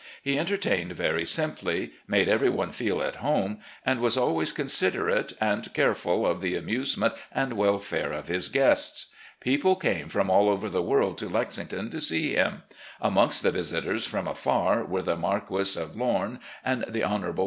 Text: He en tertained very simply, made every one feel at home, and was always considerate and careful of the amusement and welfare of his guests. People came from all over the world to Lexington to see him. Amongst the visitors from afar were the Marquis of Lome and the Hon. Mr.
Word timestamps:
He 0.23 0.35
en 0.39 0.47
tertained 0.47 0.93
very 0.93 1.25
simply, 1.25 1.91
made 2.07 2.27
every 2.27 2.49
one 2.49 2.71
feel 2.71 3.03
at 3.03 3.17
home, 3.17 3.59
and 3.85 3.99
was 3.99 4.17
always 4.17 4.51
considerate 4.51 5.33
and 5.39 5.71
careful 5.75 6.25
of 6.25 6.41
the 6.41 6.55
amusement 6.55 7.13
and 7.31 7.53
welfare 7.53 8.11
of 8.11 8.27
his 8.27 8.49
guests. 8.49 9.11
People 9.41 9.75
came 9.75 10.09
from 10.09 10.27
all 10.31 10.49
over 10.49 10.71
the 10.71 10.81
world 10.81 11.19
to 11.19 11.29
Lexington 11.29 11.91
to 11.91 12.01
see 12.01 12.31
him. 12.33 12.63
Amongst 12.99 13.43
the 13.43 13.51
visitors 13.51 14.03
from 14.07 14.27
afar 14.27 14.83
were 14.85 15.03
the 15.03 15.15
Marquis 15.15 15.79
of 15.79 15.95
Lome 15.95 16.39
and 16.65 16.83
the 16.89 17.03
Hon. 17.03 17.33
Mr. 17.35 17.39